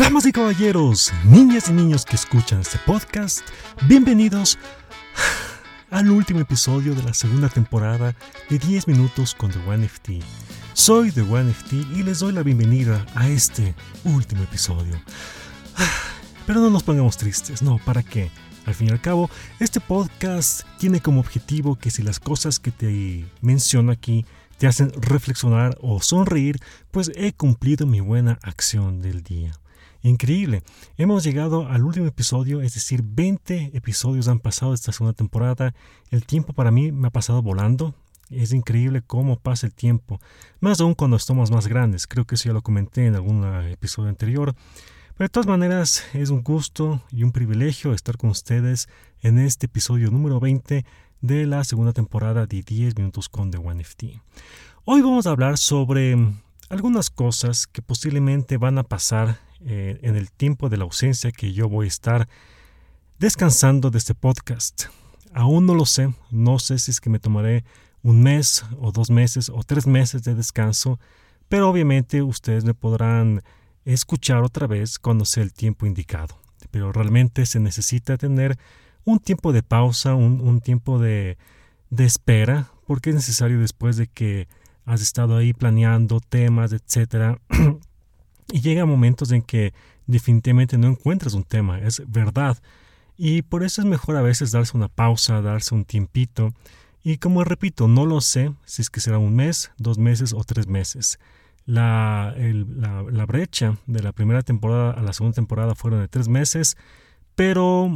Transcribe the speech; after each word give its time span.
Damas 0.00 0.24
y 0.24 0.32
caballeros, 0.32 1.12
niñas 1.26 1.68
y 1.68 1.74
niños 1.74 2.06
que 2.06 2.16
escuchan 2.16 2.60
este 2.60 2.78
podcast, 2.86 3.42
bienvenidos 3.86 4.58
al 5.90 6.10
último 6.10 6.40
episodio 6.40 6.94
de 6.94 7.02
la 7.02 7.12
segunda 7.12 7.50
temporada 7.50 8.16
de 8.48 8.58
10 8.58 8.88
minutos 8.88 9.34
con 9.34 9.50
The 9.50 9.58
One 9.68 9.84
FT. 9.84 10.20
Soy 10.72 11.12
The 11.12 11.20
One 11.20 11.50
FT 11.50 11.76
y 11.94 12.02
les 12.02 12.20
doy 12.20 12.32
la 12.32 12.42
bienvenida 12.42 13.04
a 13.14 13.28
este 13.28 13.74
último 14.04 14.42
episodio. 14.42 14.98
Pero 16.46 16.60
no 16.60 16.70
nos 16.70 16.82
pongamos 16.82 17.18
tristes, 17.18 17.60
no, 17.60 17.76
¿para 17.84 18.02
qué? 18.02 18.30
Al 18.64 18.74
fin 18.74 18.88
y 18.88 18.92
al 18.92 19.02
cabo, 19.02 19.28
este 19.58 19.80
podcast 19.80 20.62
tiene 20.78 21.02
como 21.02 21.20
objetivo 21.20 21.76
que 21.76 21.90
si 21.90 22.02
las 22.02 22.20
cosas 22.20 22.58
que 22.58 22.70
te 22.70 23.26
menciono 23.42 23.92
aquí 23.92 24.24
te 24.56 24.66
hacen 24.66 24.94
reflexionar 24.96 25.76
o 25.82 26.00
sonreír, 26.00 26.58
pues 26.90 27.12
he 27.16 27.34
cumplido 27.34 27.86
mi 27.86 28.00
buena 28.00 28.38
acción 28.42 29.02
del 29.02 29.22
día. 29.22 29.52
Increíble. 30.02 30.62
Hemos 30.96 31.24
llegado 31.24 31.68
al 31.68 31.84
último 31.84 32.06
episodio, 32.06 32.62
es 32.62 32.74
decir, 32.74 33.02
20 33.04 33.72
episodios 33.74 34.28
han 34.28 34.38
pasado 34.38 34.72
esta 34.72 34.92
segunda 34.92 35.12
temporada. 35.12 35.74
El 36.10 36.24
tiempo 36.24 36.54
para 36.54 36.70
mí 36.70 36.90
me 36.90 37.08
ha 37.08 37.10
pasado 37.10 37.42
volando. 37.42 37.94
Es 38.30 38.52
increíble 38.52 39.02
cómo 39.02 39.38
pasa 39.38 39.66
el 39.66 39.74
tiempo. 39.74 40.18
Más 40.60 40.80
aún 40.80 40.94
cuando 40.94 41.16
estamos 41.16 41.50
más 41.50 41.66
grandes. 41.66 42.06
Creo 42.06 42.24
que 42.24 42.36
eso 42.36 42.48
ya 42.48 42.54
lo 42.54 42.62
comenté 42.62 43.06
en 43.06 43.14
algún 43.14 43.44
episodio 43.66 44.08
anterior. 44.08 44.54
Pero 45.16 45.26
de 45.26 45.32
todas 45.32 45.46
maneras, 45.46 46.04
es 46.14 46.30
un 46.30 46.42
gusto 46.42 47.02
y 47.10 47.24
un 47.24 47.32
privilegio 47.32 47.92
estar 47.92 48.16
con 48.16 48.30
ustedes 48.30 48.88
en 49.20 49.38
este 49.38 49.66
episodio 49.66 50.10
número 50.10 50.40
20 50.40 50.86
de 51.20 51.46
la 51.46 51.62
segunda 51.64 51.92
temporada 51.92 52.46
de 52.46 52.62
10 52.62 52.96
minutos 52.96 53.28
con 53.28 53.50
The 53.50 53.58
One 53.58 53.82
FT. 53.82 54.22
Hoy 54.86 55.02
vamos 55.02 55.26
a 55.26 55.30
hablar 55.30 55.58
sobre 55.58 56.16
algunas 56.70 57.10
cosas 57.10 57.66
que 57.66 57.82
posiblemente 57.82 58.56
van 58.56 58.78
a 58.78 58.84
pasar 58.84 59.40
eh, 59.60 59.98
en 60.02 60.16
el 60.16 60.30
tiempo 60.30 60.68
de 60.68 60.76
la 60.76 60.84
ausencia 60.84 61.32
que 61.32 61.52
yo 61.52 61.68
voy 61.68 61.86
a 61.86 61.88
estar 61.88 62.28
descansando 63.18 63.90
de 63.90 63.98
este 63.98 64.14
podcast. 64.14 64.84
Aún 65.34 65.66
no 65.66 65.74
lo 65.74 65.84
sé, 65.84 66.14
no 66.30 66.58
sé 66.60 66.78
si 66.78 66.92
es 66.92 67.00
que 67.00 67.10
me 67.10 67.18
tomaré 67.18 67.64
un 68.02 68.22
mes 68.22 68.64
o 68.78 68.92
dos 68.92 69.10
meses 69.10 69.50
o 69.50 69.62
tres 69.64 69.86
meses 69.86 70.22
de 70.22 70.36
descanso, 70.36 71.00
pero 71.48 71.68
obviamente 71.68 72.22
ustedes 72.22 72.64
me 72.64 72.72
podrán 72.72 73.42
escuchar 73.84 74.44
otra 74.44 74.68
vez 74.68 75.00
cuando 75.00 75.24
sea 75.24 75.42
el 75.42 75.52
tiempo 75.52 75.86
indicado. 75.86 76.38
Pero 76.70 76.92
realmente 76.92 77.46
se 77.46 77.58
necesita 77.58 78.16
tener 78.16 78.56
un 79.04 79.18
tiempo 79.18 79.52
de 79.52 79.64
pausa, 79.64 80.14
un, 80.14 80.60
tiempo 80.60 81.00
de, 81.00 81.36
de 81.90 82.04
espera, 82.04 82.70
porque 82.86 83.10
es 83.10 83.16
necesario 83.16 83.58
después 83.58 83.96
de 83.96 84.06
que 84.06 84.46
has 84.92 85.02
estado 85.02 85.36
ahí 85.36 85.52
planeando 85.52 86.20
temas, 86.20 86.72
etcétera, 86.72 87.38
Y 88.52 88.60
llega 88.60 88.84
momentos 88.84 89.30
en 89.32 89.42
que 89.42 89.72
definitivamente 90.06 90.76
no 90.76 90.88
encuentras 90.88 91.34
un 91.34 91.44
tema, 91.44 91.78
es 91.80 92.02
verdad. 92.06 92.58
Y 93.16 93.42
por 93.42 93.62
eso 93.62 93.80
es 93.82 93.86
mejor 93.86 94.16
a 94.16 94.22
veces 94.22 94.50
darse 94.50 94.76
una 94.76 94.88
pausa, 94.88 95.40
darse 95.40 95.74
un 95.74 95.84
tiempito. 95.84 96.52
Y 97.02 97.18
como 97.18 97.44
repito, 97.44 97.86
no 97.86 98.06
lo 98.06 98.20
sé 98.20 98.52
si 98.64 98.82
es 98.82 98.90
que 98.90 99.00
será 99.00 99.18
un 99.18 99.34
mes, 99.34 99.70
dos 99.78 99.98
meses 99.98 100.32
o 100.32 100.42
tres 100.44 100.66
meses. 100.66 101.18
La, 101.66 102.34
la, 102.36 103.26
brecha 103.26 103.76
de 103.86 104.02
la 104.02 104.12
primera 104.12 104.42
temporada 104.42 104.90
a 104.92 105.02
la 105.02 105.12
segunda 105.12 105.36
temporada 105.36 105.74
fueron 105.74 106.00
de 106.00 106.08
tres 106.08 106.26
meses, 106.26 106.76
pero 107.36 107.88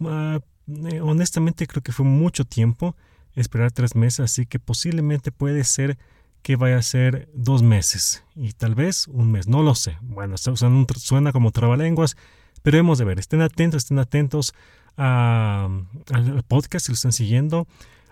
eh, 0.00 1.00
honestamente 1.00 1.66
creo 1.68 1.82
que 1.82 1.92
fue 1.92 2.06
mucho 2.06 2.44
tiempo 2.44 2.96
esperar 3.36 3.70
tres 3.70 3.94
meses, 3.94 4.20
así 4.20 4.46
que 4.46 4.58
posiblemente 4.58 5.30
puede 5.30 5.62
ser 5.62 5.98
que 6.42 6.56
vaya 6.56 6.78
a 6.78 6.82
ser 6.82 7.28
dos 7.34 7.62
meses 7.62 8.24
y 8.34 8.52
tal 8.52 8.74
vez 8.74 9.06
un 9.08 9.30
mes, 9.32 9.46
no 9.46 9.62
lo 9.62 9.74
sé. 9.74 9.96
Bueno, 10.02 10.36
suena, 10.36 10.86
suena 10.96 11.32
como 11.32 11.50
trabalenguas, 11.52 12.16
pero 12.62 12.78
hemos 12.78 12.98
de 12.98 13.04
ver. 13.04 13.18
Estén 13.18 13.40
atentos, 13.40 13.84
estén 13.84 13.98
atentos 13.98 14.54
al 14.96 16.44
podcast 16.48 16.86
si 16.86 16.92
lo 16.92 16.94
están 16.94 17.12
siguiendo. 17.12 17.66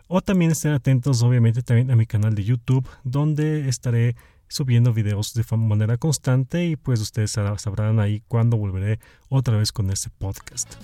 O 0.07 0.21
también 0.21 0.51
estén 0.51 0.73
atentos, 0.73 1.23
obviamente, 1.23 1.63
también 1.63 1.91
a 1.91 1.97
mi 1.97 2.07
canal 2.07 2.35
de 2.35 2.45
YouTube, 2.45 2.89
donde 3.05 3.69
estaré 3.69 4.17
subiendo 4.49 4.93
videos 4.93 5.33
de 5.35 5.45
manera 5.57 5.97
constante 5.97 6.67
y 6.67 6.75
pues 6.75 7.01
ustedes 7.01 7.31
sabrán 7.31 8.01
ahí 8.01 8.23
cuándo 8.27 8.57
volveré 8.57 8.99
otra 9.29 9.57
vez 9.57 9.71
con 9.71 9.91
este 9.91 10.11
podcast. 10.11 10.75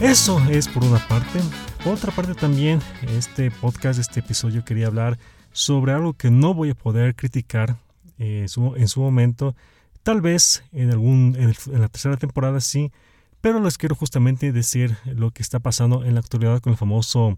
Eso 0.00 0.38
es 0.50 0.68
por 0.68 0.84
una 0.84 0.98
parte. 1.08 1.40
Por 1.84 1.94
otra 1.94 2.12
parte 2.12 2.34
también, 2.34 2.80
este 3.08 3.50
podcast, 3.50 3.98
este 3.98 4.20
episodio 4.20 4.64
quería 4.64 4.86
hablar 4.86 5.18
sobre 5.50 5.92
algo 5.92 6.12
que 6.12 6.30
no 6.30 6.54
voy 6.54 6.70
a 6.70 6.74
poder 6.76 7.16
criticar 7.16 7.76
eh, 8.18 8.46
en 8.76 8.88
su 8.88 9.00
momento. 9.00 9.56
Tal 10.04 10.20
vez 10.20 10.62
en, 10.70 10.92
algún, 10.92 11.34
en, 11.36 11.80
la 11.80 11.88
tercera 11.88 12.16
temporada 12.16 12.60
sí, 12.60 12.92
pero 13.40 13.58
les 13.58 13.78
quiero 13.78 13.96
justamente 13.96 14.52
decir 14.52 14.96
lo 15.06 15.32
que 15.32 15.42
está 15.42 15.58
pasando 15.58 16.04
en 16.04 16.14
la 16.14 16.20
actualidad 16.20 16.60
con 16.60 16.72
el 16.72 16.76
famoso 16.76 17.36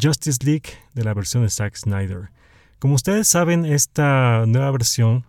Justice 0.00 0.42
League 0.42 0.70
de 0.94 1.04
la 1.04 1.12
versión 1.12 1.42
de 1.42 1.50
Zack 1.50 1.76
Snyder. 1.76 2.30
Como 2.78 2.94
ustedes 2.94 3.28
saben, 3.28 3.66
esta 3.66 4.44
nueva 4.46 4.70
versión, 4.70 5.26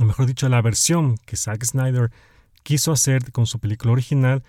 o 0.00 0.04
mejor 0.04 0.24
dicho, 0.24 0.48
la 0.48 0.62
versión 0.62 1.18
que 1.26 1.36
Zack 1.36 1.62
Snyder 1.62 2.10
quiso 2.62 2.90
hacer 2.92 3.32
con 3.32 3.44
su 3.44 3.58
película 3.58 3.92
original, 3.92 4.42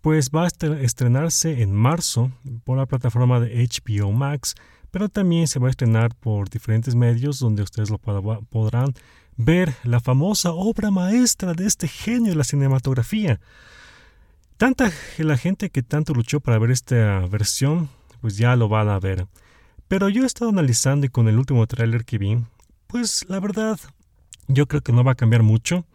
pues 0.00 0.30
va 0.30 0.44
a 0.44 0.48
estrenarse 0.82 1.62
en 1.62 1.74
marzo 1.74 2.30
por 2.64 2.78
la 2.78 2.86
plataforma 2.86 3.40
de 3.40 3.66
HBO 3.66 4.12
Max, 4.12 4.54
pero 4.90 5.08
también 5.08 5.48
se 5.48 5.58
va 5.58 5.68
a 5.68 5.70
estrenar 5.70 6.14
por 6.14 6.48
diferentes 6.48 6.94
medios 6.94 7.38
donde 7.38 7.62
ustedes 7.62 7.90
lo 7.90 7.98
podrán 7.98 8.94
ver 9.36 9.74
la 9.84 10.00
famosa 10.00 10.52
obra 10.52 10.90
maestra 10.90 11.54
de 11.54 11.66
este 11.66 11.88
genio 11.88 12.30
de 12.30 12.36
la 12.36 12.44
cinematografía. 12.44 13.40
Tanta 14.56 14.90
la 15.18 15.36
gente 15.36 15.70
que 15.70 15.82
tanto 15.82 16.14
luchó 16.14 16.40
para 16.40 16.58
ver 16.58 16.72
esta 16.72 17.20
versión, 17.26 17.88
pues 18.20 18.36
ya 18.36 18.56
lo 18.56 18.68
van 18.68 18.88
a 18.88 18.98
ver. 18.98 19.26
Pero 19.86 20.08
yo 20.08 20.24
he 20.24 20.26
estado 20.26 20.50
analizando 20.50 21.06
y 21.06 21.08
con 21.08 21.28
el 21.28 21.38
último 21.38 21.66
tráiler 21.66 22.04
que 22.04 22.18
vi, 22.18 22.38
pues 22.88 23.24
la 23.28 23.38
verdad, 23.40 23.78
yo 24.48 24.66
creo 24.66 24.82
que 24.82 24.92
no 24.92 25.04
va 25.04 25.12
a 25.12 25.16
cambiar 25.16 25.42
mucho 25.42 25.86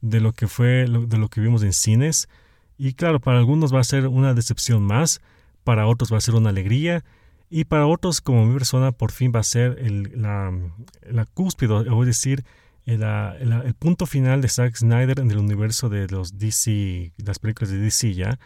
de 0.00 0.20
lo 0.20 0.32
que 0.32 0.48
fue, 0.48 0.86
de 0.88 1.18
lo 1.18 1.28
que 1.28 1.40
vimos 1.40 1.62
en 1.62 1.72
cines. 1.72 2.28
Y 2.78 2.94
claro, 2.94 3.20
para 3.20 3.38
algunos 3.38 3.74
va 3.74 3.80
a 3.80 3.84
ser 3.84 4.06
una 4.06 4.32
decepción 4.32 4.84
más, 4.84 5.20
para 5.64 5.86
otros 5.86 6.12
va 6.12 6.18
a 6.18 6.22
ser 6.22 6.36
una 6.36 6.50
alegría, 6.50 7.04
y 7.50 7.64
para 7.64 7.86
otros, 7.86 8.20
como 8.20 8.46
mi 8.46 8.52
persona, 8.52 8.92
por 8.92 9.10
fin 9.10 9.32
va 9.34 9.40
a 9.40 9.44
ser 9.44 9.78
el, 9.80 10.12
la, 10.20 11.26
cúspide, 11.34 11.72
o 11.72 12.02
es 12.02 12.06
decir, 12.06 12.44
el, 12.84 13.02
el, 13.02 13.74
punto 13.74 14.06
final 14.06 14.40
de 14.40 14.48
Zack 14.48 14.76
Snyder 14.76 15.18
en 15.18 15.30
el 15.30 15.38
universo 15.38 15.88
de 15.88 16.06
los 16.08 16.38
DC, 16.38 17.12
las 17.16 17.38
películas 17.38 17.70
de 17.70 17.78
DC 17.78 18.14
ya. 18.14 18.38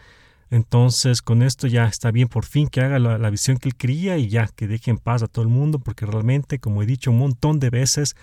Entonces, 0.49 1.21
con 1.21 1.41
esto 1.41 1.67
ya 1.67 1.85
está 1.85 2.11
bien, 2.11 2.27
por 2.27 2.45
fin 2.45 2.67
que 2.67 2.81
haga 2.81 2.99
la, 2.99 3.17
la, 3.17 3.29
visión 3.29 3.57
que 3.57 3.69
él 3.69 3.75
quería 3.75 4.17
y 4.17 4.29
ya 4.29 4.47
que 4.47 4.67
deje 4.67 4.91
en 4.91 4.97
paz 4.97 5.23
a 5.23 5.27
todo 5.27 5.43
el 5.43 5.49
mundo, 5.49 5.79
porque 5.79 6.05
realmente, 6.05 6.59
como 6.59 6.81
he 6.81 6.85
dicho 6.85 7.11
un 7.11 7.19
montón 7.19 7.59
de 7.59 7.69
veces, 7.69 8.15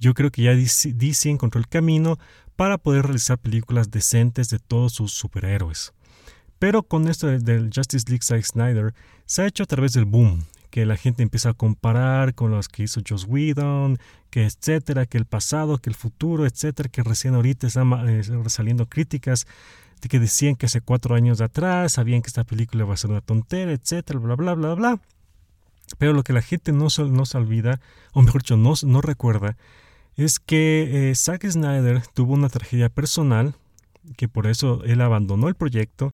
yo 0.00 0.14
creo 0.14 0.30
que 0.30 0.42
ya 0.42 0.54
DC, 0.54 1.30
encontró 1.30 1.60
el 1.60 1.68
camino 1.68 2.18
para 2.56 2.78
poder 2.78 3.04
realizar 3.04 3.38
películas 3.38 3.90
decentes 3.90 4.48
de 4.48 4.58
todos 4.58 4.92
sus 4.92 5.12
superhéroes. 5.12 5.92
Pero 6.58 6.82
con 6.82 7.08
esto 7.08 7.26
del 7.26 7.70
Justice 7.74 8.06
League 8.08 8.24
Zack 8.24 8.44
Snyder 8.44 8.94
se 9.26 9.42
ha 9.42 9.46
hecho 9.46 9.62
a 9.62 9.66
través 9.66 9.92
del 9.92 10.04
boom, 10.04 10.44
que 10.70 10.86
la 10.86 10.96
gente 10.96 11.22
empieza 11.22 11.50
a 11.50 11.54
comparar 11.54 12.34
con 12.34 12.50
los 12.50 12.68
que 12.68 12.84
hizo 12.84 13.00
Joss 13.06 13.26
Whedon, 13.28 13.98
que 14.30 14.44
etcétera, 14.44 15.06
que 15.06 15.18
el 15.18 15.26
pasado, 15.26 15.78
que 15.78 15.90
el 15.90 15.96
futuro, 15.96 16.46
etcétera, 16.46 16.88
que 16.88 17.02
recién 17.02 17.34
ahorita 17.34 17.66
están 17.66 17.92
eh, 18.08 18.22
saliendo 18.48 18.86
críticas 18.86 19.46
de 20.00 20.08
que 20.08 20.18
decían 20.18 20.56
que 20.56 20.66
hace 20.66 20.80
cuatro 20.80 21.14
años 21.14 21.40
atrás 21.40 21.92
sabían 21.92 22.22
que 22.22 22.28
esta 22.28 22.44
película 22.44 22.84
iba 22.84 22.94
a 22.94 22.96
ser 22.96 23.10
una 23.10 23.20
tontera, 23.20 23.72
etcétera, 23.72 24.18
bla, 24.18 24.34
bla, 24.34 24.54
bla, 24.54 24.74
bla. 24.74 25.00
Pero 25.98 26.12
lo 26.12 26.22
que 26.22 26.32
la 26.32 26.42
gente 26.42 26.72
no 26.72 26.88
se, 26.88 27.04
no 27.04 27.26
se 27.26 27.36
olvida, 27.36 27.80
o 28.12 28.22
mejor 28.22 28.42
dicho, 28.42 28.56
no, 28.56 28.74
no 28.84 29.00
recuerda, 29.00 29.56
es 30.24 30.38
que 30.38 31.10
eh, 31.10 31.14
Zack 31.14 31.48
Snyder 31.48 32.02
tuvo 32.14 32.34
una 32.34 32.48
tragedia 32.48 32.88
personal, 32.88 33.54
que 34.16 34.28
por 34.28 34.46
eso 34.46 34.84
él 34.84 35.00
abandonó 35.00 35.48
el 35.48 35.54
proyecto, 35.54 36.10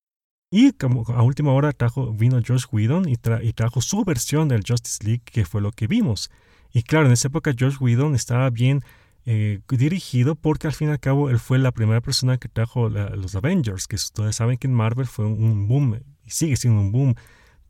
y 0.50 0.72
como 0.72 1.04
a 1.08 1.22
última 1.22 1.52
hora 1.52 1.72
trajo, 1.72 2.12
vino 2.12 2.40
Josh 2.46 2.66
Whedon 2.70 3.08
y, 3.08 3.16
trajo 3.16 3.80
su 3.80 4.04
versión 4.04 4.48
del 4.48 4.62
Justice 4.66 5.04
League, 5.04 5.22
que 5.24 5.44
fue 5.44 5.60
lo 5.60 5.72
que 5.72 5.88
vimos. 5.88 6.30
Y 6.72 6.84
claro, 6.84 7.06
en 7.06 7.12
esa 7.12 7.28
época 7.28 7.52
Josh 7.58 7.76
Whedon 7.80 8.14
estaba 8.14 8.48
bien 8.50 8.82
eh, 9.24 9.60
dirigido 9.68 10.36
porque 10.36 10.68
al 10.68 10.72
fin 10.72 10.88
y 10.88 10.92
al 10.92 11.00
cabo 11.00 11.30
él 11.30 11.40
fue 11.40 11.58
la 11.58 11.72
primera 11.72 12.00
persona 12.00 12.38
que 12.38 12.48
trajo 12.48 12.88
los 12.88 13.34
Avengers, 13.34 13.88
que 13.88 13.96
ustedes 13.96 14.36
saben 14.36 14.56
que 14.56 14.68
en 14.68 14.74
Marvel 14.74 15.06
fue 15.06 15.26
un 15.26 15.66
boom 15.66 16.00
y 16.24 16.30
sigue 16.30 16.56
siendo 16.56 16.80
un 16.80 16.92
boom 16.92 17.14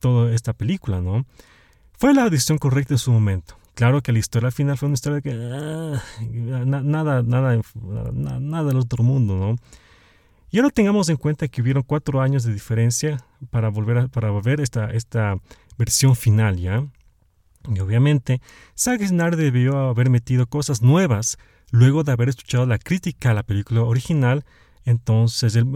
toda 0.00 0.34
esta 0.34 0.52
película, 0.52 1.00
¿no? 1.00 1.24
Fue 1.98 2.12
la 2.12 2.28
decisión 2.28 2.58
correcta 2.58 2.92
en 2.92 2.98
su 2.98 3.10
momento. 3.10 3.56
Claro 3.76 4.00
que 4.00 4.11
la 4.11 4.19
historia 4.19 4.46
al 4.46 4.52
final 4.55 4.78
fue 4.78 4.87
una 4.87 4.94
historia 4.94 5.20
que 5.20 5.32
ah, 5.32 6.02
nada, 6.64 7.23
nada, 7.23 7.23
nada 7.23 8.64
del 8.64 8.76
otro 8.78 9.05
mundo, 9.05 9.37
¿no? 9.37 9.56
Y 10.50 10.56
ahora 10.58 10.70
tengamos 10.70 11.11
en 11.11 11.19
cuenta 11.19 11.46
que 11.46 11.61
hubieron 11.61 11.82
cuatro 11.82 12.23
años 12.23 12.43
de 12.43 12.55
diferencia 12.55 13.23
para 13.50 13.69
volver 13.69 13.99
a, 13.99 14.08
para 14.08 14.31
ver 14.40 14.62
esta, 14.62 14.90
esta 14.93 15.37
versión 15.76 16.17
final, 16.17 16.56
¿ya? 16.56 16.87
Y 17.69 17.78
obviamente, 17.81 18.40
Zack 18.78 19.05
Snyder 19.05 19.37
debió 19.37 19.76
haber 19.76 20.08
metido 20.08 20.46
cosas 20.46 20.81
nuevas 20.81 21.37
luego 21.70 22.02
de 22.02 22.12
haber 22.12 22.31
escuchado 22.31 22.64
la 22.64 22.78
crítica 22.78 23.32
a 23.32 23.34
la 23.34 23.43
película 23.43 23.82
original, 23.82 24.46
entonces 24.87 25.55
él, 25.55 25.67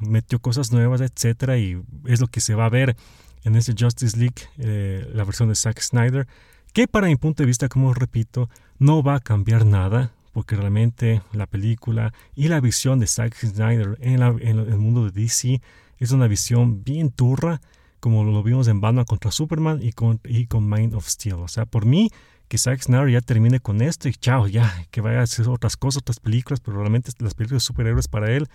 metió 0.00 0.38
cosas 0.38 0.70
nuevas, 0.70 1.00
etcétera, 1.00 1.56
y 1.56 1.82
es 2.04 2.20
lo 2.20 2.26
que 2.26 2.42
se 2.42 2.54
va 2.54 2.66
a 2.66 2.70
ver 2.70 2.94
en 3.42 3.56
este 3.56 3.72
Justice 3.72 4.18
League, 4.18 4.42
eh, 4.58 5.10
la 5.14 5.24
versión 5.24 5.48
de 5.48 5.54
Zack 5.54 5.80
Snyder, 5.80 6.26
que 6.76 6.86
para 6.86 7.06
mi 7.06 7.16
punto 7.16 7.42
de 7.42 7.46
vista, 7.46 7.70
como 7.70 7.94
repito, 7.94 8.50
no 8.78 9.02
va 9.02 9.14
a 9.14 9.20
cambiar 9.20 9.64
nada, 9.64 10.12
porque 10.34 10.56
realmente 10.56 11.22
la 11.32 11.46
película 11.46 12.12
y 12.34 12.48
la 12.48 12.60
visión 12.60 12.98
de 12.98 13.06
Zack 13.06 13.34
Snyder 13.34 13.96
en, 14.02 14.20
el 14.20 14.76
mundo 14.76 15.06
de 15.06 15.22
DC 15.22 15.62
es 15.96 16.10
una 16.10 16.26
visión 16.26 16.84
bien 16.84 17.08
turra, 17.08 17.62
como 17.98 18.24
lo 18.24 18.42
vimos 18.42 18.68
en 18.68 18.82
Batman 18.82 19.06
contra 19.06 19.30
Superman 19.30 19.82
y 19.82 19.92
con, 19.92 20.20
y 20.24 20.48
con 20.48 20.68
Mind 20.68 20.92
of 20.92 21.08
Steel. 21.08 21.36
O 21.36 21.48
sea, 21.48 21.64
por 21.64 21.86
mí, 21.86 22.10
que 22.46 22.58
Zack 22.58 22.82
Snyder 22.82 23.08
ya 23.08 23.22
termine 23.22 23.58
con 23.58 23.80
esto 23.80 24.10
y 24.10 24.12
chao, 24.12 24.46
ya, 24.46 24.84
que 24.90 25.00
vaya 25.00 25.20
a 25.20 25.22
hacer 25.22 25.48
otras 25.48 25.78
cosas, 25.78 26.02
otras 26.02 26.20
películas, 26.20 26.60
pero 26.60 26.76
realmente 26.76 27.10
las 27.20 27.32
películas 27.32 27.62
de 27.62 27.66
superhéroes 27.68 28.06
para 28.06 28.30
él 28.32 28.48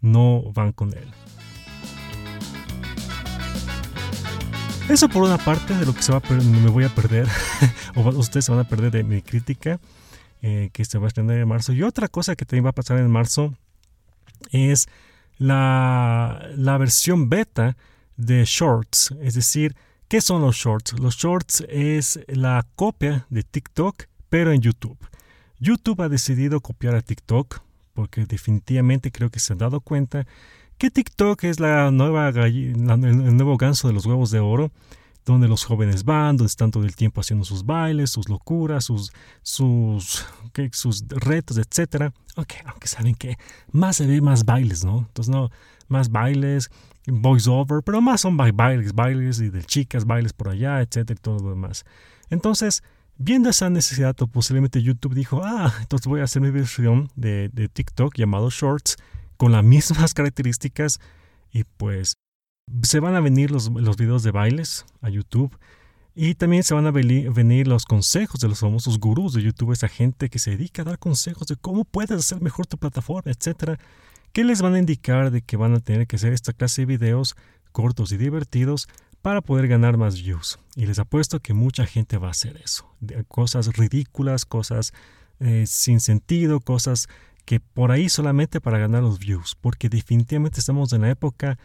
no 0.00 0.50
van 0.54 0.72
con 0.72 0.94
él. 0.94 1.08
Eso 4.88 5.08
por 5.08 5.24
una 5.24 5.38
parte 5.38 5.74
de 5.74 5.84
lo 5.84 5.94
que 5.94 6.02
se 6.02 6.12
va 6.12 6.20
me 6.30 6.70
voy 6.70 6.84
a 6.84 6.94
perder, 6.94 7.28
o 7.96 8.08
ustedes 8.10 8.44
se 8.44 8.52
van 8.52 8.60
a 8.60 8.68
perder 8.68 8.92
de 8.92 9.02
mi 9.02 9.20
crítica, 9.20 9.80
eh, 10.42 10.70
que 10.72 10.84
se 10.84 10.98
va 10.98 11.06
a 11.06 11.08
estrenar 11.08 11.36
en 11.36 11.48
marzo. 11.48 11.72
Y 11.72 11.82
otra 11.82 12.08
cosa 12.08 12.36
que 12.36 12.44
también 12.44 12.66
va 12.66 12.70
a 12.70 12.74
pasar 12.74 12.98
en 12.98 13.10
marzo 13.10 13.54
es 14.52 14.86
la, 15.38 16.48
la 16.56 16.78
versión 16.78 17.28
beta 17.28 17.76
de 18.16 18.44
Shorts, 18.44 19.14
es 19.20 19.34
decir, 19.34 19.76
¿Qué 20.08 20.20
son 20.20 20.40
los 20.40 20.54
shorts? 20.54 21.00
Los 21.00 21.16
shorts 21.16 21.64
es 21.68 22.20
la 22.28 22.64
copia 22.76 23.26
de 23.28 23.42
TikTok, 23.42 24.04
pero 24.28 24.52
en 24.52 24.60
YouTube. 24.60 24.96
YouTube 25.58 26.00
ha 26.00 26.08
decidido 26.08 26.60
copiar 26.60 26.94
a 26.94 27.00
TikTok 27.00 27.60
porque 27.92 28.24
definitivamente 28.24 29.10
creo 29.10 29.30
que 29.30 29.40
se 29.40 29.52
han 29.52 29.58
dado 29.58 29.80
cuenta 29.80 30.24
que 30.78 30.90
TikTok 30.90 31.44
es 31.44 31.60
la 31.60 31.90
nueva 31.90 32.28
el 32.28 33.36
nuevo 33.36 33.56
ganso 33.56 33.88
de 33.88 33.94
los 33.94 34.06
huevos 34.06 34.30
de 34.30 34.40
oro, 34.40 34.70
donde 35.24 35.48
los 35.48 35.64
jóvenes 35.64 36.04
van, 36.04 36.36
donde 36.36 36.50
están 36.50 36.70
todo 36.70 36.84
el 36.84 36.94
tiempo 36.94 37.20
haciendo 37.20 37.44
sus 37.44 37.64
bailes, 37.64 38.10
sus 38.10 38.28
locuras, 38.28 38.84
sus, 38.84 39.12
sus, 39.42 40.24
sus 40.72 41.04
retos, 41.08 41.58
etc. 41.58 42.12
Okay, 42.36 42.60
aunque 42.66 42.86
saben 42.86 43.14
que 43.14 43.36
más 43.72 43.96
se 43.96 44.06
ve 44.06 44.20
más 44.20 44.44
bailes, 44.44 44.84
¿no? 44.84 44.98
Entonces, 44.98 45.28
no, 45.28 45.50
más 45.88 46.10
bailes, 46.10 46.70
voice 47.06 47.50
over, 47.50 47.82
pero 47.82 48.00
más 48.00 48.20
son 48.20 48.36
bailes, 48.36 48.92
bailes 48.94 49.40
y 49.40 49.50
de 49.50 49.64
chicas, 49.64 50.04
bailes 50.04 50.32
por 50.32 50.50
allá, 50.50 50.80
etcétera, 50.80 51.18
y 51.18 51.22
todo 51.22 51.40
lo 51.40 51.50
demás. 51.50 51.84
Entonces, 52.30 52.84
viendo 53.18 53.48
esa 53.48 53.68
necesidad, 53.68 54.14
posiblemente 54.14 54.82
YouTube 54.82 55.14
dijo, 55.14 55.40
ah, 55.42 55.72
entonces 55.80 56.06
voy 56.06 56.20
a 56.20 56.24
hacer 56.24 56.42
mi 56.42 56.50
versión 56.50 57.08
de, 57.16 57.48
de 57.52 57.68
TikTok 57.68 58.14
llamado 58.16 58.50
Shorts 58.50 58.96
con 59.36 59.52
las 59.52 59.64
mismas 59.74 60.14
características 60.14 61.00
y 61.52 61.64
pues 61.64 62.14
se 62.82 63.00
van 63.00 63.14
a 63.14 63.20
venir 63.20 63.50
los, 63.50 63.70
los 63.70 63.96
videos 63.96 64.22
de 64.22 64.32
bailes 64.32 64.84
a 65.00 65.08
YouTube 65.08 65.56
y 66.14 66.34
también 66.34 66.62
se 66.62 66.74
van 66.74 66.86
a 66.86 66.90
venir 66.90 67.68
los 67.68 67.84
consejos 67.84 68.40
de 68.40 68.48
los 68.48 68.60
famosos 68.60 68.98
gurús 68.98 69.34
de 69.34 69.42
YouTube, 69.42 69.72
esa 69.72 69.88
gente 69.88 70.30
que 70.30 70.38
se 70.38 70.52
dedica 70.52 70.82
a 70.82 70.86
dar 70.86 70.98
consejos 70.98 71.46
de 71.46 71.56
cómo 71.56 71.84
puedes 71.84 72.10
hacer 72.10 72.40
mejor 72.40 72.66
tu 72.66 72.78
plataforma, 72.78 73.30
etcétera 73.30 73.78
que 74.36 74.44
les 74.44 74.60
van 74.60 74.74
a 74.74 74.78
indicar 74.78 75.30
de 75.30 75.40
que 75.40 75.56
van 75.56 75.72
a 75.72 75.80
tener 75.80 76.06
que 76.06 76.16
hacer 76.16 76.34
esta 76.34 76.52
clase 76.52 76.82
de 76.82 76.86
videos 76.86 77.36
cortos 77.72 78.12
y 78.12 78.18
divertidos 78.18 78.86
para 79.22 79.40
poder 79.40 79.66
ganar 79.66 79.96
más 79.96 80.20
views. 80.22 80.58
Y 80.74 80.84
les 80.84 80.98
apuesto 80.98 81.40
que 81.40 81.54
mucha 81.54 81.86
gente 81.86 82.18
va 82.18 82.28
a 82.28 82.32
hacer 82.32 82.60
eso. 82.62 82.86
Cosas 83.28 83.78
ridículas, 83.78 84.44
cosas 84.44 84.92
eh, 85.40 85.64
sin 85.66 86.00
sentido, 86.00 86.60
cosas 86.60 87.08
que 87.46 87.60
por 87.60 87.92
ahí 87.92 88.10
solamente 88.10 88.60
para 88.60 88.78
ganar 88.78 89.02
los 89.02 89.18
views. 89.18 89.56
Porque 89.58 89.88
definitivamente 89.88 90.60
estamos 90.60 90.92
en 90.92 91.02
la 91.02 91.10
época 91.10 91.58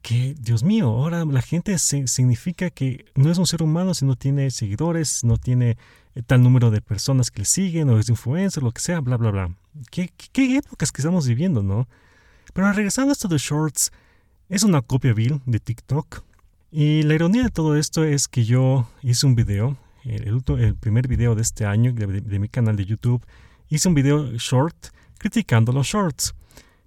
que, 0.00 0.34
Dios 0.38 0.62
mío, 0.62 0.86
ahora 0.86 1.24
la 1.26 1.42
gente 1.42 1.78
significa 1.78 2.70
que 2.70 3.04
no 3.14 3.30
es 3.30 3.36
un 3.36 3.46
ser 3.46 3.62
humano 3.62 3.92
si 3.92 4.06
no 4.06 4.16
tiene 4.16 4.50
seguidores, 4.50 5.24
no 5.24 5.36
tiene 5.36 5.76
eh, 6.14 6.22
tal 6.22 6.42
número 6.42 6.70
de 6.70 6.80
personas 6.80 7.30
que 7.30 7.40
le 7.40 7.46
siguen 7.46 7.90
o 7.90 7.98
es 7.98 8.08
influencer, 8.08 8.62
lo 8.62 8.72
que 8.72 8.80
sea, 8.80 9.00
bla, 9.00 9.16
bla, 9.16 9.30
bla. 9.30 9.54
¿Qué, 9.90 10.10
qué 10.32 10.56
épocas 10.56 10.92
que 10.92 11.02
estamos 11.02 11.26
viviendo, 11.26 11.62
no? 11.62 11.88
Pero 12.52 12.72
regresando 12.72 13.10
a 13.10 13.12
esto 13.12 13.28
de 13.28 13.38
Shorts, 13.38 13.92
es 14.48 14.62
una 14.62 14.82
copia 14.82 15.12
vil 15.12 15.40
de 15.46 15.58
TikTok. 15.58 16.22
Y 16.70 17.02
la 17.02 17.14
ironía 17.14 17.44
de 17.44 17.50
todo 17.50 17.76
esto 17.76 18.04
es 18.04 18.28
que 18.28 18.44
yo 18.44 18.88
hice 19.02 19.26
un 19.26 19.34
video, 19.34 19.76
el, 20.04 20.42
el 20.58 20.76
primer 20.76 21.08
video 21.08 21.34
de 21.34 21.42
este 21.42 21.66
año 21.66 21.92
de, 21.92 22.38
mi 22.38 22.48
canal 22.48 22.76
de 22.76 22.84
YouTube, 22.84 23.24
hice 23.68 23.88
un 23.88 23.94
video 23.94 24.32
short 24.32 24.88
criticando 25.18 25.72
los 25.72 25.86
shorts. 25.86 26.34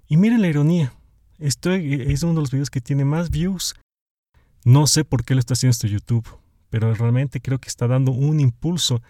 Y 0.07 0.17
miren 0.17 0.41
la 0.41 0.47
ironía, 0.47 0.93
estoy, 1.37 2.05
es 2.07 2.23
uno 2.23 2.35
de 2.35 2.41
los 2.41 2.51
videos 2.51 2.69
que 2.69 2.81
tiene 2.81 3.05
más 3.05 3.29
views. 3.29 3.75
No 4.63 4.87
sé 4.87 5.05
por 5.05 5.23
qué 5.23 5.33
lo 5.33 5.39
está 5.39 5.53
haciendo 5.53 5.71
esto 5.71 5.87
YouTube, 5.87 6.27
pero 6.69 6.93
realmente 6.93 7.41
creo 7.41 7.59
que 7.59 7.69
está 7.69 7.87
dando 7.87 8.11
un 8.11 8.39
impulso 8.39 9.01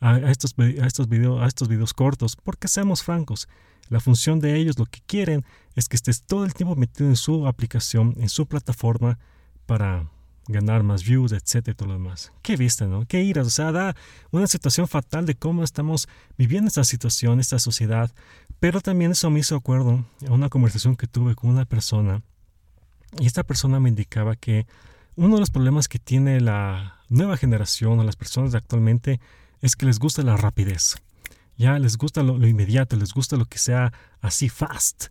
a, 0.00 0.18
estos, 0.30 0.54
a, 0.58 0.86
estos, 0.86 1.08
a 1.10 1.46
estos 1.46 1.68
videos 1.68 1.94
cortos, 1.94 2.36
porque 2.36 2.68
seamos 2.68 3.02
francos, 3.02 3.48
la 3.88 4.00
función 4.00 4.40
de 4.40 4.56
ellos 4.56 4.78
lo 4.78 4.86
que 4.86 5.00
quieren 5.06 5.44
es 5.74 5.88
que 5.88 5.96
estés 5.96 6.22
todo 6.22 6.44
el 6.44 6.54
tiempo 6.54 6.74
metido 6.74 7.08
en 7.08 7.16
su 7.16 7.46
aplicación, 7.46 8.14
en 8.18 8.28
su 8.28 8.46
plataforma, 8.46 9.18
para 9.66 10.10
ganar 10.48 10.82
más 10.82 11.04
views, 11.04 11.32
etcétera, 11.32 11.76
todo 11.76 11.88
lo 11.88 11.94
demás. 11.94 12.32
Qué 12.42 12.56
vista, 12.56 12.86
¿no? 12.86 13.06
Qué 13.06 13.22
iras. 13.22 13.46
O 13.46 13.50
sea, 13.50 13.72
da 13.72 13.96
una 14.30 14.46
situación 14.46 14.88
fatal 14.88 15.26
de 15.26 15.34
cómo 15.34 15.64
estamos 15.64 16.08
viviendo 16.36 16.68
esta 16.68 16.84
situación, 16.84 17.40
esta 17.40 17.58
sociedad. 17.58 18.10
Pero 18.60 18.80
también 18.80 19.12
eso 19.12 19.30
me 19.30 19.40
hizo 19.40 19.56
acuerdo 19.56 20.04
a 20.28 20.32
una 20.32 20.48
conversación 20.48 20.96
que 20.96 21.06
tuve 21.06 21.34
con 21.34 21.50
una 21.50 21.64
persona. 21.64 22.22
Y 23.18 23.26
esta 23.26 23.44
persona 23.44 23.80
me 23.80 23.88
indicaba 23.88 24.36
que 24.36 24.66
uno 25.16 25.36
de 25.36 25.40
los 25.40 25.50
problemas 25.50 25.88
que 25.88 25.98
tiene 25.98 26.40
la 26.40 27.00
nueva 27.08 27.36
generación 27.36 27.98
o 27.98 28.04
las 28.04 28.16
personas 28.16 28.52
de 28.52 28.58
actualmente 28.58 29.20
es 29.60 29.76
que 29.76 29.86
les 29.86 29.98
gusta 29.98 30.22
la 30.22 30.36
rapidez. 30.36 30.96
Ya 31.56 31.78
les 31.78 31.96
gusta 31.96 32.22
lo, 32.22 32.44
inmediato, 32.46 32.96
les 32.96 33.12
gusta 33.12 33.36
lo 33.36 33.46
que 33.46 33.58
sea 33.58 33.92
así 34.20 34.48
fast. 34.48 35.06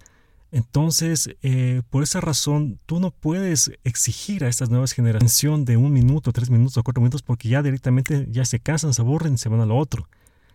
Entonces, 0.53 1.35
eh, 1.41 1.81
por 1.89 2.03
esa 2.03 2.21
razón, 2.21 2.79
tú 2.85 2.99
no 2.99 3.09
puedes 3.09 3.71
exigir 3.83 4.45
a 4.45 4.49
estas 4.49 4.69
nuevas 4.69 4.91
generaciones 4.91 5.65
de 5.65 5.77
un 5.77 5.91
minuto, 5.91 6.31
tres 6.31 6.51
minutos 6.51 6.83
cuatro 6.83 7.01
minutos 7.01 7.23
porque 7.23 7.49
ya 7.49 7.63
directamente 7.63 8.27
ya 8.29 8.45
se 8.45 8.59
cansan, 8.59 8.93
se 8.93 9.01
aburren 9.01 9.39
se 9.39 9.49
van 9.49 9.61
a 9.61 9.65
lo 9.65 9.75
otro. 9.75 10.07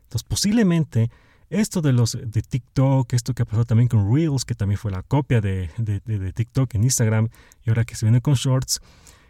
Entonces, 0.05 0.23
posiblemente 0.23 1.11
esto 1.51 1.83
de 1.83 1.93
los 1.93 2.13
de 2.13 2.43
TikTok, 2.43 3.13
esto 3.13 3.35
que 3.35 3.43
ha 3.43 3.45
pasado 3.45 3.65
también 3.65 3.89
con 3.89 4.15
Reels, 4.15 4.45
que 4.45 4.55
también 4.55 4.79
fue 4.79 4.93
la 4.93 5.03
copia 5.03 5.41
de, 5.41 5.69
de, 5.79 6.33
TikTok 6.33 6.73
en 6.77 6.85
Instagram 6.85 7.29
y 7.65 7.71
ahora 7.71 7.85
que 7.85 7.97
se 7.97 8.07
viene 8.07 8.21
con 8.21 8.35
Shorts, 8.35 8.81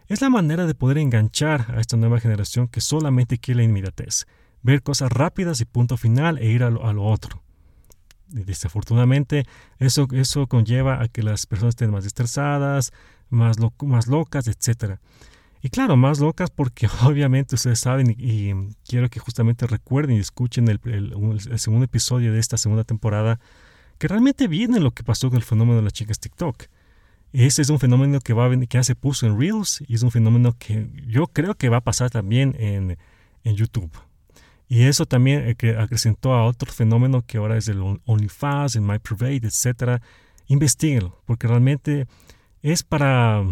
es 0.07 0.21
la 0.21 0.29
manera 0.29 0.67
de 0.67 0.75
poder 0.75 0.99
enganchar 0.99 1.75
a 1.75 1.81
esta 1.81 1.97
nueva 1.97 2.21
generación 2.21 2.69
que 2.69 2.83
solamente 2.83 3.39
quiere 3.39 3.63
la 3.63 3.65
inmediatez 3.65 4.27
ver 4.63 4.83
cosas 4.83 5.11
rápidas 5.11 5.63
y 5.63 5.65
punto 5.65 5.97
final 5.97 6.37
e 6.39 6.51
ir 6.51 6.63
a 6.63 6.71
lo, 6.71 7.05
otro. 7.05 7.43
Desafortunadamente, 8.29 9.47
eso, 9.79 10.09
eso 10.13 10.47
conlleva 10.47 11.03
a 11.03 11.09
que 11.09 11.23
las 11.23 11.47
personas 11.47 11.73
estén 11.73 11.91
más 11.91 12.07
estresadas, 12.07 12.93
más, 13.31 13.57
más 13.83 14.07
locas, 14.07 14.49
etc. 14.49 14.99
Y 15.63 15.71
claro, 15.71 15.97
más 15.97 16.21
locas 16.21 16.51
porque 16.51 16.89
obviamente 17.03 17.55
ustedes 17.55 17.81
saben 17.81 18.15
y, 18.19 18.53
quiero 18.87 19.09
que 19.09 19.21
justamente 19.21 19.67
recuerden 19.67 20.17
y 20.17 20.21
escuchen 20.21 20.69
el, 20.69 20.81
segundo 21.59 21.85
episodio 21.85 22.33
de 22.33 22.39
esta 22.39 22.57
segunda 22.57 22.85
temporada, 22.85 23.41
que 23.99 24.09
realmente 24.09 24.47
viene 24.47 24.81
lo 24.81 24.93
que 24.93 25.03
pasó 25.03 25.29
con 25.29 25.39
el 25.39 25.45
fenómeno 25.45 25.79
de 25.79 25.83
las 25.83 25.93
chicas 25.93 26.21
TikTok. 26.21 26.65
Ese 27.33 27.61
es 27.61 27.69
un 27.69 27.79
fenómeno 27.79 28.21
que, 28.21 28.33
va, 28.33 28.49
que 28.51 28.67
ya 28.71 28.83
se 28.83 28.95
puso 28.95 29.27
en 29.27 29.39
Reels 29.39 29.83
y 29.87 29.95
es 29.95 30.03
un 30.03 30.11
fenómeno 30.11 30.57
que 30.59 30.89
yo 31.07 31.27
creo 31.27 31.55
que 31.55 31.69
va 31.69 31.79
a 31.79 31.83
pasar 31.83 32.11
también 32.11 32.55
en, 32.59 32.97
en 33.45 33.55
YouTube. 33.55 33.91
Y 34.69 34.83
eso 34.85 35.07
también 35.07 35.57
eh, 35.59 35.77
acrecentó 35.79 36.35
a 36.35 36.45
otro 36.45 36.71
fenómeno 36.71 37.25
que 37.27 37.39
ahora 37.39 37.57
es 37.57 37.69
el 37.69 37.81
OnlyFans, 38.05 38.77
el 38.77 38.83
MyPrivate, 38.83 39.47
etc. 39.47 40.03
Investíguenlo, 40.47 41.19
porque 41.25 41.49
realmente 41.49 42.07
es 42.63 42.83
para, 42.83 43.45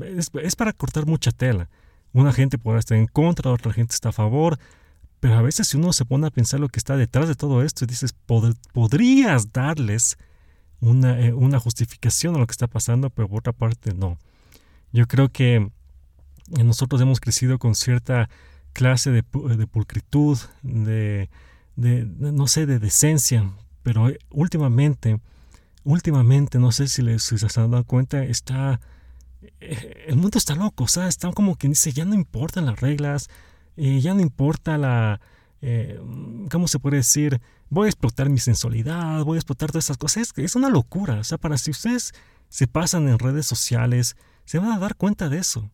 es, 0.00 0.56
para 0.56 0.72
cortar 0.72 1.06
mucha 1.06 1.32
tela. 1.32 1.68
Una 2.12 2.32
gente 2.32 2.56
podrá 2.56 2.78
estar 2.78 2.96
en 2.96 3.08
contra, 3.08 3.50
otra 3.50 3.72
gente 3.72 3.94
está 3.94 4.10
a 4.10 4.12
favor, 4.12 4.58
pero 5.18 5.34
a 5.34 5.42
veces 5.42 5.66
si 5.66 5.76
uno 5.76 5.92
se 5.92 6.04
pone 6.04 6.28
a 6.28 6.30
pensar 6.30 6.60
lo 6.60 6.68
que 6.68 6.78
está 6.78 6.96
detrás 6.96 7.26
de 7.26 7.34
todo 7.34 7.62
esto 7.62 7.84
y 7.84 7.88
dices, 7.88 8.14
podrías 8.72 9.52
darles 9.52 10.16
una, 10.80 11.18
eh, 11.18 11.32
una 11.32 11.58
justificación 11.58 12.36
a 12.36 12.38
lo 12.38 12.46
que 12.46 12.52
está 12.52 12.68
pasando, 12.68 13.10
pero 13.10 13.28
por 13.28 13.38
otra 13.38 13.52
parte 13.52 13.92
no. 13.92 14.18
Yo 14.92 15.08
creo 15.08 15.30
que 15.30 15.68
nosotros 16.48 17.00
hemos 17.00 17.18
crecido 17.18 17.58
con 17.58 17.74
cierta 17.74 18.28
clase 18.74 19.10
de, 19.10 19.24
de 19.56 19.66
pulcritud, 19.66 20.38
de, 20.62 21.30
de, 21.76 22.04
no 22.04 22.46
sé, 22.46 22.66
de 22.66 22.78
decencia, 22.78 23.50
pero 23.82 24.10
eh, 24.10 24.18
últimamente, 24.30 25.20
últimamente, 25.84 26.58
no 26.58 26.72
sé 26.72 26.88
si, 26.88 27.00
les, 27.00 27.22
se 27.22 27.60
han 27.60 27.70
dado 27.70 27.84
cuenta, 27.84 28.22
está, 28.22 28.80
eh, 29.60 30.04
el 30.08 30.16
mundo 30.16 30.36
está 30.36 30.54
loco, 30.54 30.84
o 30.84 30.88
sea, 30.88 31.08
está 31.08 31.32
como 31.32 31.56
quien 31.56 31.72
dice, 31.72 31.92
ya 31.92 32.04
no 32.04 32.14
importan 32.14 32.66
las 32.66 32.80
reglas, 32.80 33.30
eh, 33.78 34.00
ya 34.00 34.12
no 34.12 34.20
importa 34.20 34.76
la, 34.76 35.20
¿cómo 36.50 36.68
se 36.68 36.78
puede 36.78 36.98
decir? 36.98 37.40
Voy 37.70 37.86
a 37.86 37.88
explotar 37.88 38.28
mi 38.28 38.38
sensualidad, 38.38 39.24
voy 39.24 39.36
a 39.36 39.40
explotar 39.40 39.70
todas 39.70 39.86
esas 39.86 39.96
cosas. 39.96 40.28
Es, 40.28 40.44
es 40.44 40.56
una 40.56 40.68
locura. 40.68 41.14
O 41.14 41.24
sea, 41.24 41.38
para 41.38 41.56
si 41.56 41.70
ustedes 41.70 42.12
se 42.50 42.66
pasan 42.66 43.08
en 43.08 43.18
redes 43.18 43.46
sociales, 43.46 44.14
se 44.44 44.58
van 44.58 44.72
a 44.72 44.78
dar 44.78 44.94
cuenta 44.94 45.30
de 45.30 45.38
eso. 45.38 45.70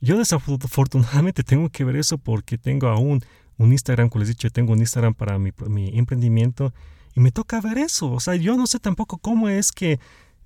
Yo 0.00 0.18
desafortunadamente 0.18 1.42
tengo 1.44 1.68
que 1.68 1.84
ver 1.84 1.96
eso 1.96 2.18
porque 2.18 2.58
tengo 2.58 2.88
aún 2.88 3.22
un 3.58 3.72
Instagram, 3.72 4.08
como 4.08 4.20
les 4.20 4.28
he 4.28 4.32
dicho, 4.32 4.50
tengo 4.50 4.72
un 4.72 4.80
Instagram 4.80 5.14
para 5.14 5.38
mi, 5.38 5.50
mi 5.68 5.96
emprendimiento 5.98 6.74
y 7.14 7.20
me 7.20 7.32
toca 7.32 7.60
ver 7.60 7.78
eso. 7.78 8.12
O 8.12 8.20
sea, 8.20 8.36
yo 8.36 8.56
no 8.56 8.66
sé 8.66 8.78
tampoco 8.78 9.16
cómo 9.18 9.48
es 9.48 9.72
que 9.72 9.98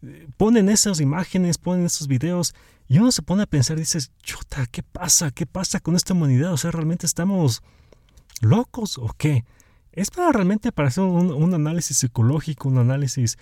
eh, 0.03 0.29
ponen 0.37 0.69
esas 0.69 1.01
imágenes, 1.01 1.59
ponen 1.59 1.85
esos 1.85 2.07
videos 2.07 2.55
y 2.89 2.99
uno 2.99 3.13
se 3.13 3.23
pone 3.23 3.43
a 3.43 3.47
pensar 3.47 3.77
dices, 3.77 4.11
chuta, 4.23 4.67
¿qué 4.67 4.83
pasa? 4.83 5.31
¿Qué 5.31 5.47
pasa 5.47 5.79
con 5.79 5.95
esta 5.95 6.15
humanidad? 6.15 6.53
O 6.53 6.57
sea, 6.57 6.71
¿realmente 6.71 7.07
estamos 7.07 7.63
locos 8.41 8.99
o 8.99 9.13
qué? 9.17 9.45
Es 9.93 10.11
para 10.11 10.33
realmente 10.33 10.73
para 10.73 10.89
hacer 10.89 11.05
un, 11.05 11.55
análisis 11.55 11.99
psicológico, 11.99 12.69
un 12.69 12.79
análisis 12.79 13.39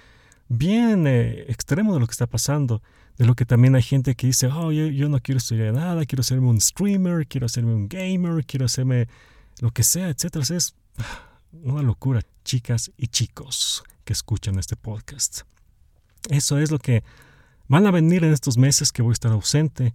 bien 0.49 1.07
eh, 1.07 1.45
extremo 1.49 1.95
de 1.95 2.01
lo 2.01 2.07
que 2.07 2.13
está 2.13 2.27
pasando 2.27 2.83
de 3.19 3.27
lo 3.27 3.35
que 3.35 3.45
también 3.45 3.75
hay 3.75 3.83
gente 3.83 4.15
que 4.15 4.29
dice, 4.29 4.47
oh, 4.47 4.71
yo, 4.71 5.09
no 5.09 5.19
quiero 5.21 5.39
estudiar 5.39 5.75
nada, 5.75 6.07
quiero 6.07 6.21
hacerme 6.21 6.47
un 6.47 6.61
streamer, 6.61 7.27
quiero 7.27 7.47
hacerme 7.47 7.75
un 7.75 7.89
gamer, 7.89 8.47
quiero 8.47 8.67
hacerme 8.67 9.09
lo 9.61 9.73
que 9.73 9.83
sea, 9.83 10.09
etcétera. 10.09 10.45
Es 10.49 10.77
una 11.53 11.83
locura, 11.83 12.23
chicas 12.45 12.93
y 12.97 13.09
chicos 13.09 13.83
que 14.05 14.13
escuchan 14.13 14.57
este 14.59 14.77
podcast. 14.77 15.41
Eso 16.31 16.59
es 16.59 16.71
lo 16.71 16.79
que 16.79 17.03
van 17.67 17.89
a 17.89 17.91
venir 17.91 18.23
en 18.23 18.33
estos 18.33 18.57
meses 18.57 18.93
que 18.93 19.03
voy 19.03 19.11
a 19.11 19.15
estar 19.15 19.33
ausente. 19.33 19.95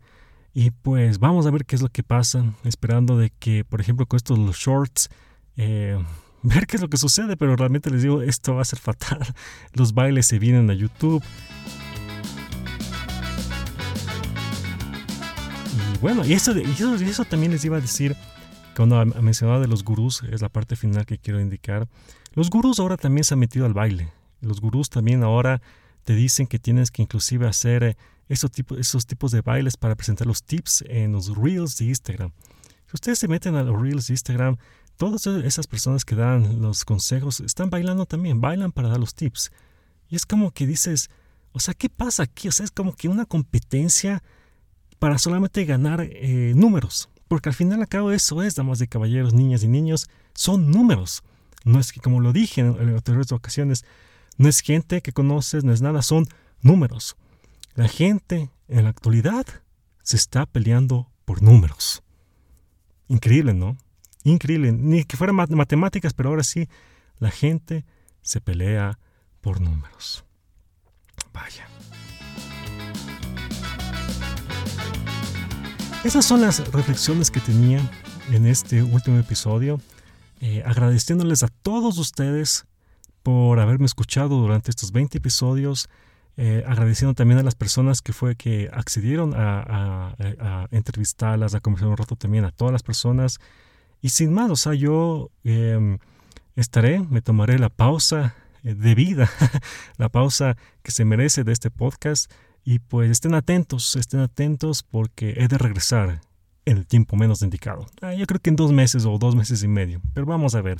Y 0.53 0.71
pues 0.71 1.17
vamos 1.17 1.47
a 1.47 1.51
ver 1.51 1.65
qué 1.65 1.77
es 1.77 1.81
lo 1.81 1.89
que 1.89 2.03
pasa, 2.03 2.53
esperando 2.65 3.17
de 3.17 3.31
que, 3.39 3.63
por 3.63 3.79
ejemplo, 3.79 4.05
con 4.05 4.17
estos 4.17 4.37
los 4.37 4.57
shorts, 4.57 5.09
eh, 5.55 5.97
ver 6.43 6.67
qué 6.67 6.75
es 6.75 6.81
lo 6.81 6.89
que 6.89 6.97
sucede, 6.97 7.35
pero 7.37 7.55
realmente 7.55 7.89
les 7.89 8.03
digo, 8.03 8.21
esto 8.21 8.55
va 8.55 8.61
a 8.61 8.65
ser 8.65 8.79
fatal. 8.79 9.19
Los 9.73 9.93
bailes 9.93 10.25
se 10.27 10.39
vienen 10.39 10.69
a 10.69 10.73
YouTube. 10.73 11.23
bueno, 16.03 16.25
y 16.25 16.33
eso, 16.33 16.51
eso, 16.51 17.23
también 17.23 17.53
les 17.53 17.63
iba 17.63 17.77
a 17.77 17.79
decir 17.79 18.13
cuando 18.75 19.05
mencionaba 19.05 19.61
de 19.61 19.67
los 19.67 19.85
gurús, 19.85 20.21
es 20.29 20.41
la 20.41 20.49
parte 20.49 20.75
final 20.75 21.05
que 21.05 21.17
quiero 21.17 21.39
indicar. 21.39 21.87
Los 22.33 22.49
gurús 22.49 22.79
ahora 22.79 22.97
también 22.97 23.23
se 23.23 23.35
han 23.35 23.39
metido 23.39 23.65
al 23.65 23.73
baile. 23.73 24.09
Los 24.41 24.59
gurús 24.59 24.89
también 24.89 25.23
ahora 25.23 25.61
te 26.03 26.13
dicen 26.13 26.47
que 26.47 26.59
tienes 26.59 26.91
que 26.91 27.03
inclusive 27.03 27.47
hacer 27.47 27.83
eh, 27.83 27.97
esos, 28.27 28.51
tipos, 28.51 28.77
esos 28.79 29.05
tipos 29.05 29.31
de 29.31 29.39
bailes 29.39 29.77
para 29.77 29.95
presentar 29.95 30.27
los 30.27 30.43
tips 30.43 30.83
en 30.89 31.13
los 31.13 31.37
reels 31.37 31.77
de 31.77 31.85
Instagram. 31.85 32.31
Si 32.87 32.95
ustedes 32.95 33.19
se 33.19 33.29
meten 33.29 33.55
a 33.55 33.63
los 33.63 33.81
reels 33.81 34.07
de 34.07 34.13
Instagram, 34.13 34.57
todas 34.97 35.25
esas 35.27 35.67
personas 35.67 36.05
que 36.05 36.15
dan 36.15 36.61
los 36.61 36.85
consejos 36.85 37.39
están 37.39 37.69
bailando 37.69 38.05
también, 38.05 38.41
bailan 38.41 38.71
para 38.71 38.89
dar 38.89 38.99
los 38.99 39.15
tips. 39.15 39.51
Y 40.09 40.15
es 40.15 40.25
como 40.25 40.51
que 40.51 40.67
dices, 40.67 41.09
o 41.51 41.59
sea, 41.59 41.73
¿qué 41.73 41.89
pasa 41.89 42.23
aquí? 42.23 42.47
O 42.47 42.51
sea, 42.51 42.63
es 42.63 42.71
como 42.71 42.95
que 42.95 43.07
una 43.07 43.25
competencia 43.25 44.23
para 44.99 45.17
solamente 45.17 45.65
ganar 45.65 46.01
eh, 46.01 46.53
números. 46.55 47.09
Porque 47.27 47.49
al 47.49 47.55
final 47.55 47.81
al 47.81 47.87
cabo 47.87 48.11
eso 48.11 48.41
es, 48.43 48.55
damas 48.55 48.79
de 48.79 48.87
caballeros, 48.87 49.33
niñas 49.33 49.63
y 49.63 49.67
niños, 49.67 50.09
son 50.33 50.71
números. 50.71 51.23
No 51.63 51.79
es 51.79 51.91
que, 51.91 51.99
como 51.99 52.19
lo 52.19 52.33
dije 52.33 52.61
en, 52.61 52.75
en 52.79 52.95
otras 52.95 53.31
ocasiones, 53.31 53.85
no 54.37 54.49
es 54.49 54.59
gente 54.59 55.01
que 55.01 55.13
conoces, 55.13 55.63
no 55.63 55.73
es 55.73 55.81
nada, 55.81 56.01
son 56.01 56.27
números. 56.61 57.15
La 57.75 57.87
gente 57.87 58.49
en 58.67 58.83
la 58.83 58.89
actualidad 58.89 59.45
se 60.03 60.15
está 60.15 60.45
peleando 60.45 61.09
por 61.25 61.41
números. 61.41 62.03
Increíble, 63.07 63.53
¿no? 63.53 63.77
Increíble. 64.23 64.71
Ni 64.71 65.03
que 65.03 65.17
fueran 65.17 65.35
matemáticas, 65.35 66.13
pero 66.13 66.29
ahora 66.29 66.43
sí, 66.43 66.67
la 67.19 67.31
gente 67.31 67.85
se 68.21 68.41
pelea 68.41 68.99
por 69.41 69.59
números. 69.61 70.23
Vaya. 71.33 71.67
Esas 76.03 76.25
son 76.25 76.41
las 76.41 76.71
reflexiones 76.71 77.31
que 77.31 77.39
tenía 77.39 77.79
en 78.29 78.45
este 78.45 78.83
último 78.83 79.19
episodio, 79.19 79.79
eh, 80.41 80.61
agradeciéndoles 80.65 81.43
a 81.43 81.47
todos 81.47 81.97
ustedes 81.97 82.65
por 83.23 83.59
haberme 83.59 83.85
escuchado 83.85 84.35
durante 84.35 84.69
estos 84.69 84.91
20 84.91 85.17
episodios, 85.17 85.89
eh, 86.35 86.63
agradeciendo 86.67 87.13
también 87.13 87.39
a 87.39 87.43
las 87.43 87.55
personas 87.55 88.01
que 88.01 88.11
fue 88.11 88.35
que 88.35 88.69
accedieron 88.73 89.33
a, 89.33 90.15
entrevistarlas, 90.71 91.55
a 91.55 91.61
conversar 91.61 91.89
un 91.89 91.97
rato 91.97 92.15
también 92.15 92.43
a 92.43 92.51
todas 92.51 92.73
las 92.73 92.83
personas. 92.83 93.39
Y 94.03 94.09
sin 94.09 94.33
más, 94.33 94.51
o 94.51 94.57
sea, 94.57 94.73
yo 94.73 95.31
em, 95.45 95.97
estaré, 96.57 96.99
me 96.99 97.21
tomaré 97.21 97.57
la 97.57 97.69
pausa 97.69 98.35
eh, 98.61 98.75
de 98.75 98.95
vida, 98.95 99.29
la 99.97 100.09
pausa 100.09 100.57
que 100.81 100.91
se 100.91 101.05
merece 101.05 101.45
de 101.45 101.53
este 101.53 101.71
podcast 101.71 102.29
y 102.65 102.79
pues 102.79 103.09
estén 103.09 103.33
atentos, 103.33 103.95
estén 103.95 104.19
atentos 104.19 104.83
porque 104.83 105.35
he 105.37 105.47
de 105.47 105.57
regresar 105.57 106.19
en 106.65 106.77
el 106.79 106.85
tiempo 106.85 107.15
menos 107.15 107.41
indicado. 107.43 107.85
Ah, 108.01 108.13
yo 108.13 108.25
creo 108.27 108.41
que 108.41 108.49
en 108.49 108.57
dos 108.57 108.73
meses 108.73 109.05
o 109.05 109.17
dos 109.17 109.37
meses 109.37 109.63
y 109.63 109.69
medio, 109.69 110.01
pero 110.13 110.25
vamos 110.25 110.53
a 110.53 110.61
ver. 110.61 110.79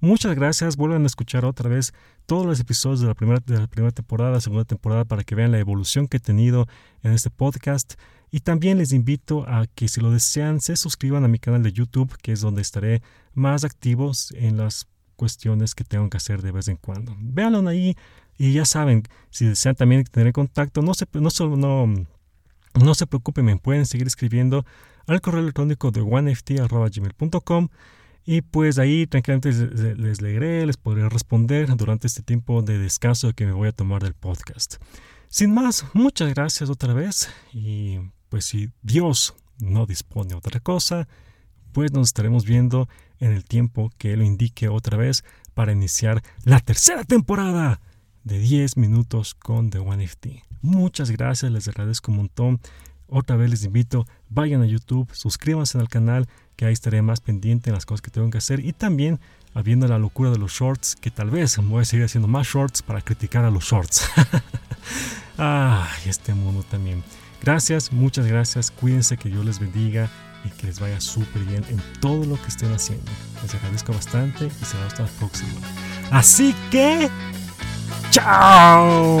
Muchas 0.00 0.34
gracias, 0.34 0.76
vuelvan 0.76 1.04
a 1.04 1.06
escuchar 1.06 1.44
otra 1.44 1.70
vez 1.70 1.94
todos 2.26 2.44
los 2.44 2.60
episodios 2.60 3.00
de 3.00 3.06
la 3.06 3.14
primera, 3.14 3.40
de 3.44 3.58
la 3.58 3.66
primera 3.66 3.92
temporada, 3.92 4.40
segunda 4.40 4.64
temporada, 4.64 5.04
para 5.04 5.24
que 5.24 5.34
vean 5.34 5.52
la 5.52 5.58
evolución 5.58 6.06
que 6.06 6.18
he 6.18 6.20
tenido 6.20 6.66
en 7.02 7.12
este 7.12 7.30
podcast. 7.30 7.94
Y 8.30 8.40
también 8.40 8.76
les 8.76 8.92
invito 8.92 9.48
a 9.48 9.66
que 9.66 9.88
si 9.88 10.00
lo 10.00 10.10
desean, 10.10 10.60
se 10.60 10.76
suscriban 10.76 11.24
a 11.24 11.28
mi 11.28 11.38
canal 11.38 11.62
de 11.62 11.72
YouTube, 11.72 12.14
que 12.20 12.32
es 12.32 12.40
donde 12.40 12.60
estaré 12.60 13.02
más 13.32 13.64
activos 13.64 14.34
en 14.36 14.58
las 14.58 14.86
cuestiones 15.16 15.74
que 15.74 15.84
tengo 15.84 16.10
que 16.10 16.18
hacer 16.18 16.42
de 16.42 16.52
vez 16.52 16.68
en 16.68 16.76
cuando. 16.76 17.16
Véanlo 17.18 17.66
ahí, 17.66 17.96
y 18.36 18.52
ya 18.52 18.66
saben, 18.66 19.02
si 19.30 19.46
desean 19.46 19.76
también 19.76 20.04
tener 20.04 20.32
contacto, 20.32 20.82
no 20.82 20.92
se, 20.92 21.06
no, 21.14 21.56
no, 21.56 22.06
no 22.74 22.94
se 22.94 23.06
preocupen, 23.06 23.46
me 23.46 23.56
pueden 23.56 23.86
seguir 23.86 24.06
escribiendo 24.06 24.66
al 25.06 25.22
correo 25.22 25.40
electrónico 25.40 25.90
de 25.90 26.02
oneft.gmail.com 26.02 27.68
y 28.26 28.42
pues 28.42 28.78
ahí 28.78 29.06
tranquilamente 29.06 29.52
les, 29.96 30.20
leeré, 30.20 30.66
les 30.66 30.76
podré 30.76 31.08
responder 31.08 31.74
durante 31.76 32.08
este 32.08 32.22
tiempo 32.22 32.60
de 32.60 32.76
descanso 32.76 33.32
que 33.32 33.46
me 33.46 33.52
voy 33.52 33.68
a 33.68 33.72
tomar 33.72 34.02
del 34.02 34.14
podcast. 34.14 34.76
Sin 35.28 35.54
más, 35.54 35.86
muchas 35.94 36.34
gracias 36.34 36.68
otra 36.68 36.92
vez 36.92 37.30
y 37.52 37.98
pues 38.28 38.44
si 38.44 38.70
Dios 38.82 39.34
no 39.60 39.86
dispone 39.86 40.34
otra 40.34 40.58
cosa, 40.58 41.06
pues 41.70 41.92
nos 41.92 42.08
estaremos 42.08 42.44
viendo 42.44 42.88
en 43.20 43.30
el 43.30 43.44
tiempo 43.44 43.92
que 43.96 44.12
Él 44.12 44.22
indique 44.22 44.68
otra 44.68 44.96
vez 44.96 45.24
para 45.54 45.72
iniciar 45.72 46.20
la 46.42 46.58
tercera 46.58 47.04
temporada 47.04 47.80
de 48.24 48.40
10 48.40 48.76
minutos 48.76 49.34
con 49.34 49.70
The 49.70 49.78
One 49.78 50.04
FT. 50.04 50.42
Muchas 50.62 51.12
gracias, 51.12 51.52
les 51.52 51.68
agradezco 51.68 52.10
un 52.10 52.18
montón. 52.18 52.60
Otra 53.06 53.36
vez 53.36 53.50
les 53.50 53.64
invito, 53.64 54.04
vayan 54.28 54.62
a 54.62 54.66
YouTube, 54.66 55.08
suscríbanse 55.14 55.78
al 55.78 55.88
canal, 55.88 56.26
que 56.56 56.64
ahí 56.64 56.72
estaré 56.72 57.02
más 57.02 57.20
pendiente 57.20 57.70
en 57.70 57.74
las 57.74 57.86
cosas 57.86 58.02
que 58.02 58.10
tengo 58.10 58.30
que 58.30 58.38
hacer. 58.38 58.64
Y 58.64 58.72
también, 58.72 59.20
habiendo 59.54 59.86
la 59.86 59.98
locura 59.98 60.30
de 60.30 60.38
los 60.38 60.52
shorts, 60.52 60.96
que 60.96 61.10
tal 61.10 61.30
vez 61.30 61.56
voy 61.58 61.82
a 61.82 61.84
seguir 61.84 62.04
haciendo 62.04 62.28
más 62.28 62.46
shorts 62.46 62.82
para 62.82 63.02
criticar 63.02 63.44
a 63.44 63.50
los 63.50 63.64
shorts. 63.64 64.08
Ay, 65.38 66.00
este 66.06 66.34
mundo 66.34 66.64
también. 66.70 67.02
Gracias, 67.42 67.92
muchas 67.92 68.26
gracias. 68.26 68.70
Cuídense, 68.70 69.16
que 69.16 69.28
Dios 69.28 69.44
les 69.44 69.58
bendiga 69.58 70.10
y 70.44 70.50
que 70.50 70.66
les 70.66 70.80
vaya 70.80 71.00
súper 71.00 71.42
bien 71.44 71.64
en 71.68 71.80
todo 72.00 72.24
lo 72.24 72.40
que 72.40 72.48
estén 72.48 72.72
haciendo. 72.72 73.10
Les 73.42 73.54
agradezco 73.54 73.92
bastante 73.92 74.46
y 74.46 74.64
será 74.64 74.86
hasta 74.86 75.02
la 75.02 75.08
próxima. 75.10 75.52
Así 76.10 76.54
que... 76.70 77.10
Ciao! 78.10 79.20